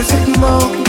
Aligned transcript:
perfect 0.00 0.38
moment 0.38 0.79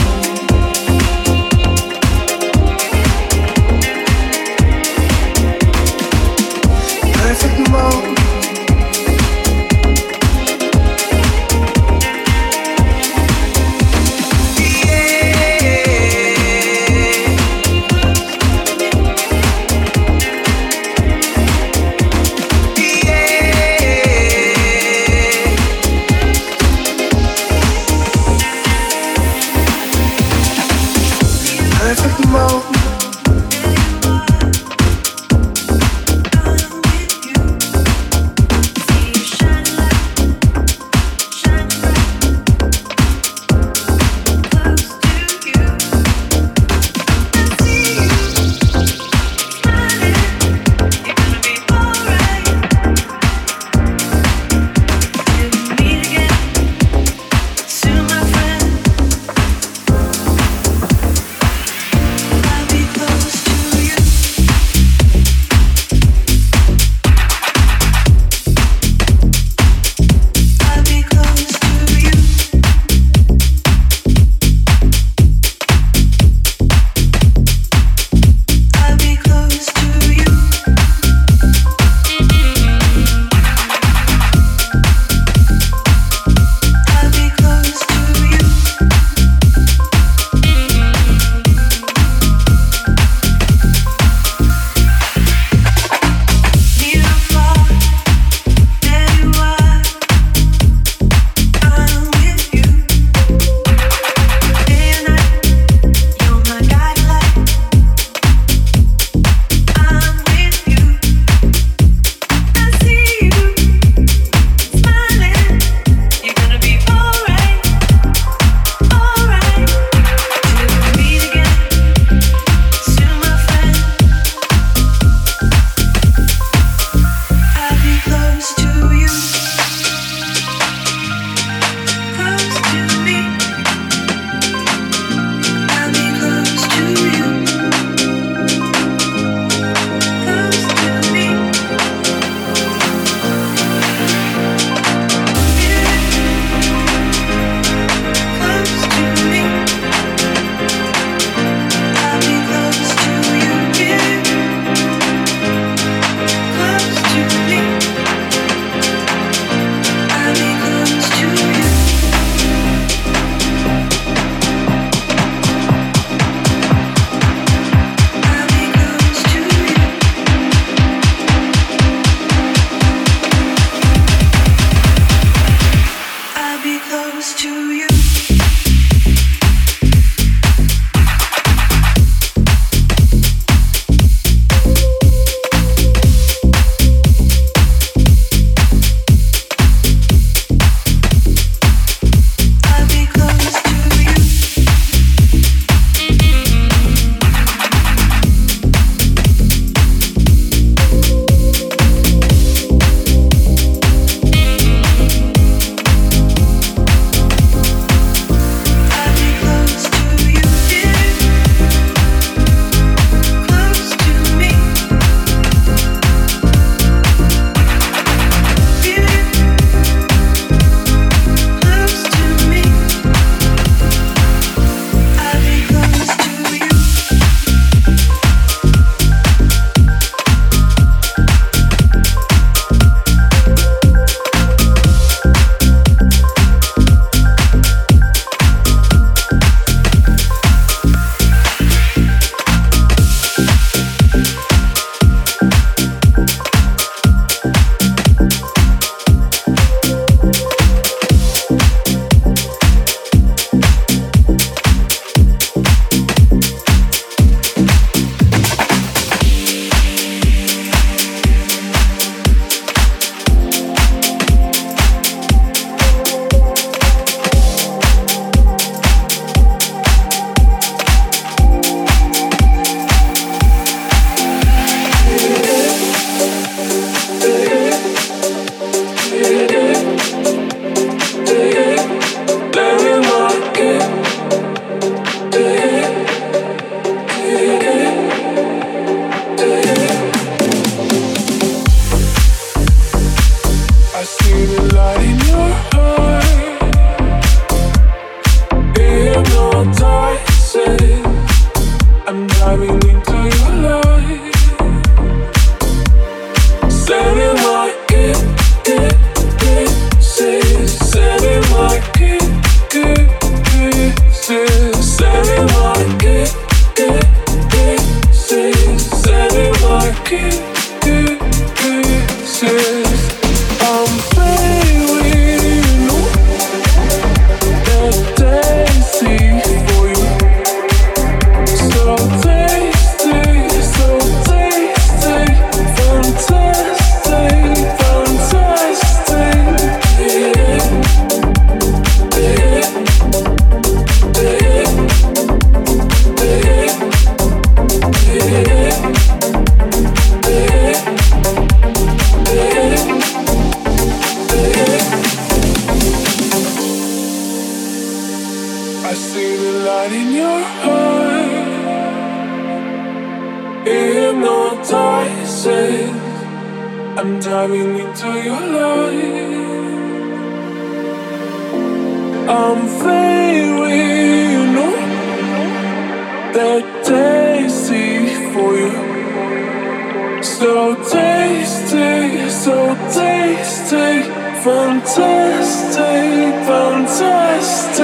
that 376.34 376.64
tasty 376.84 378.14
for 378.32 378.52
you. 378.56 380.22
So 380.22 380.74
tasty, 380.76 382.30
so 382.30 382.74
tasty, 382.92 384.02
fantastic, 384.42 386.32
fantastic. 386.48 387.82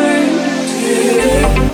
Yeah. 0.89 1.68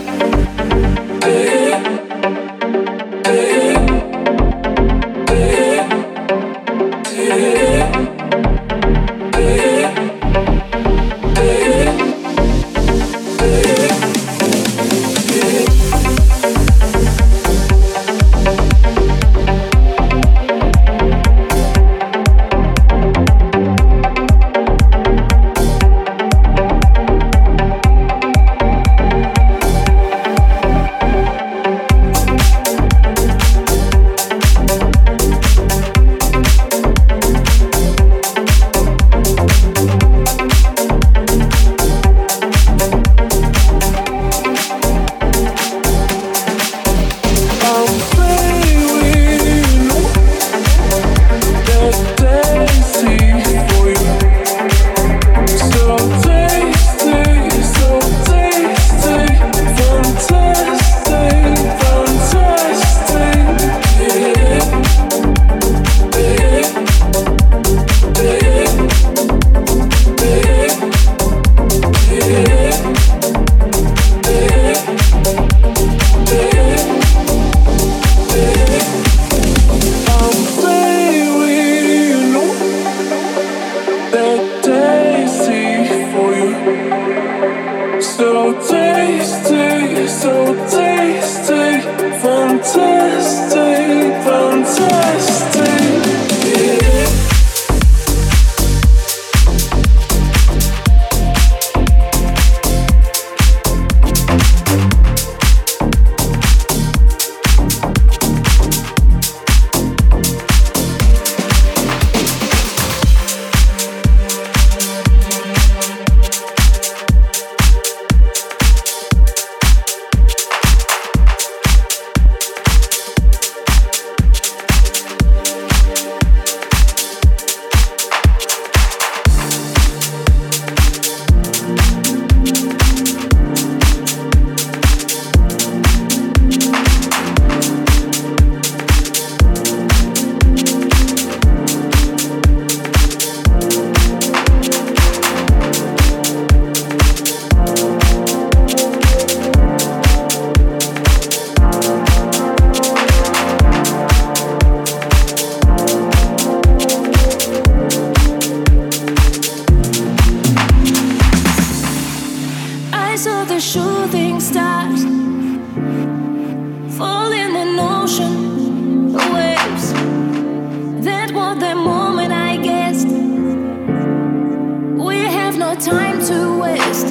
no 175.75 175.81
time 175.81 176.25
to 176.25 176.59
waste. 176.61 177.09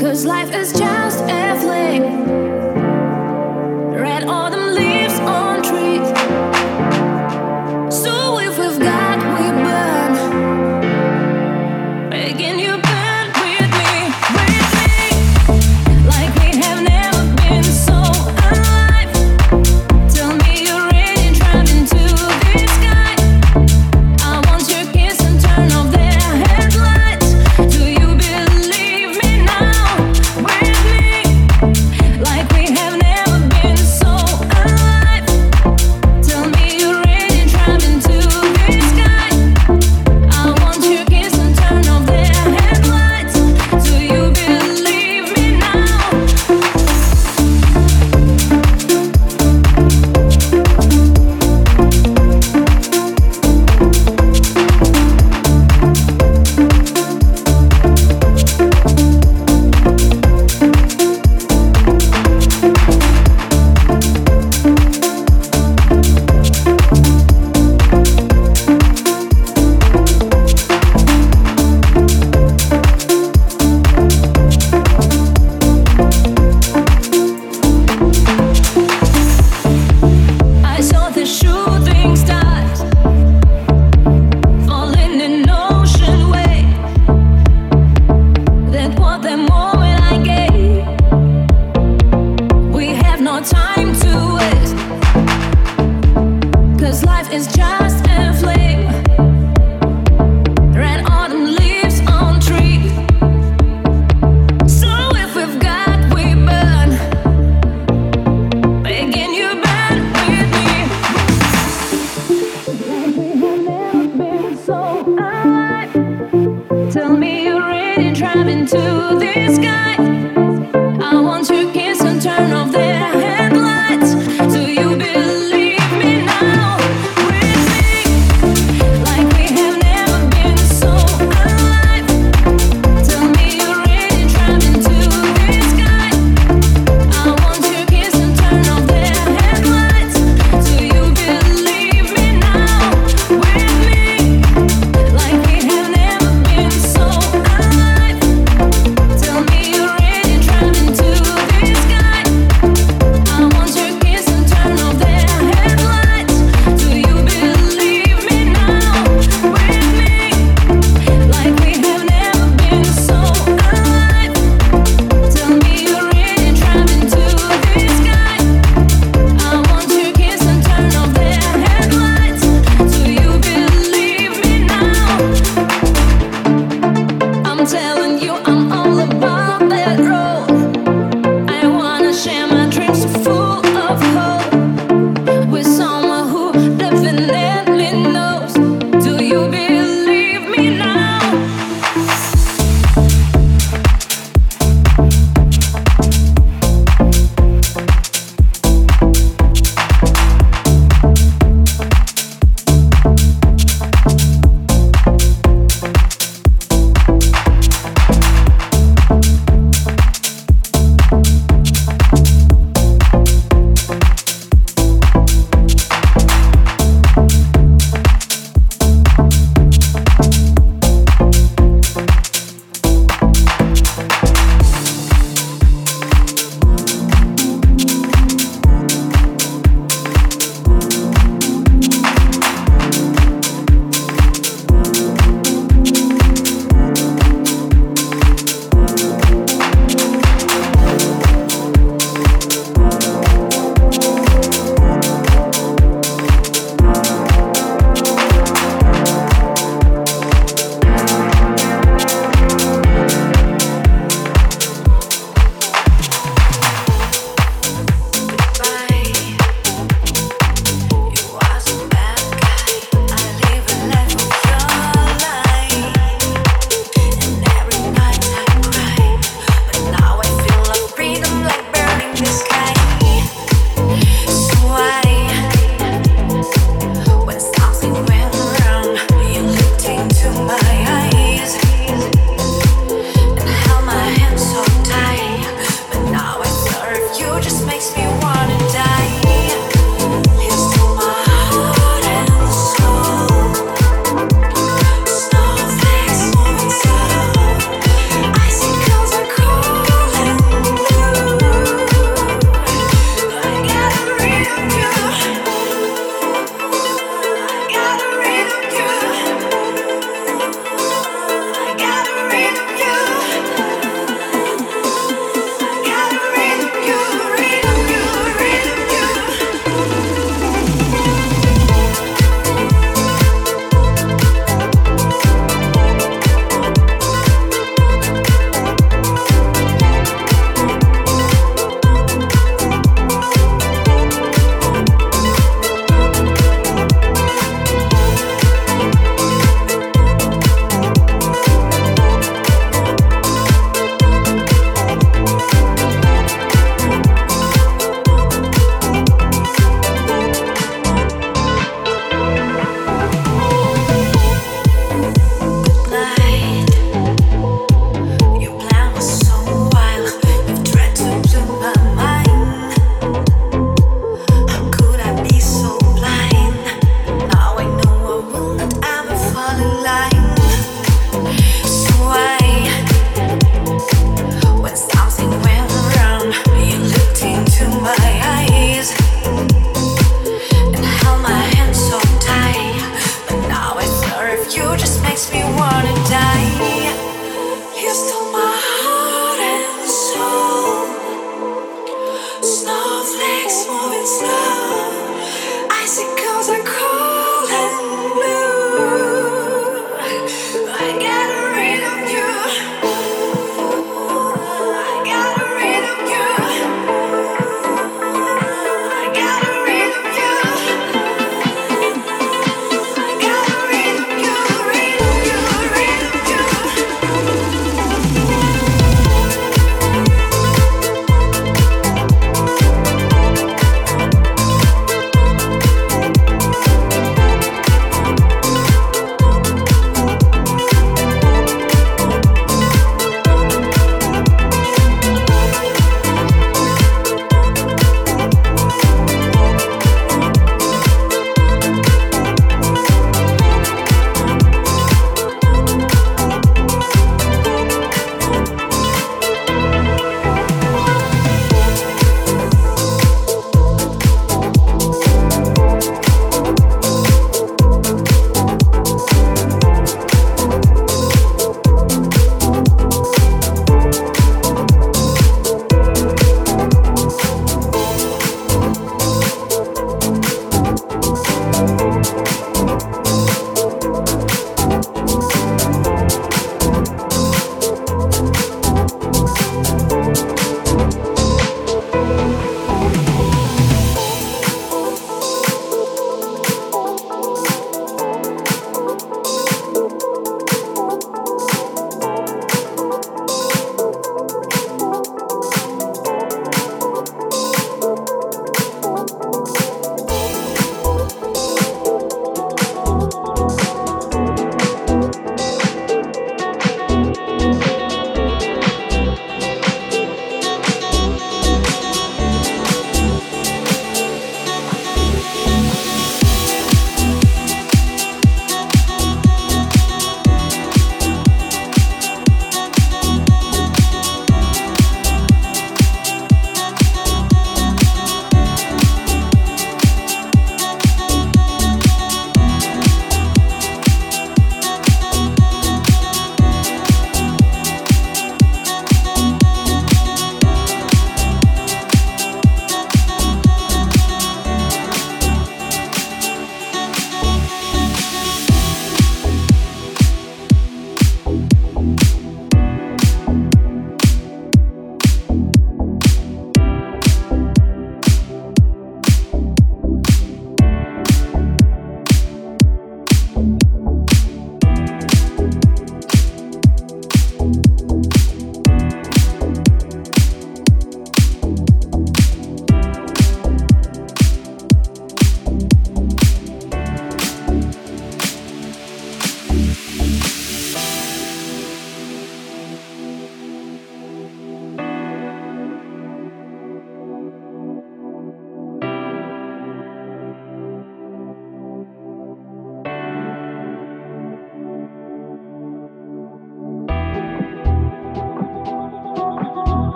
Cause 0.00 0.24
life 0.24 0.52
is 0.54 0.72
just 0.72 1.24
a 1.24 1.58
fling. 1.60 2.41